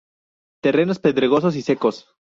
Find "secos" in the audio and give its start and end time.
1.61-2.07